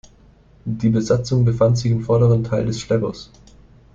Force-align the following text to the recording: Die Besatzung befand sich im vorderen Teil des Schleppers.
Die 0.65 0.89
Besatzung 0.89 1.45
befand 1.45 1.77
sich 1.77 1.91
im 1.91 2.01
vorderen 2.03 2.43
Teil 2.43 2.65
des 2.65 2.81
Schleppers. 2.81 3.29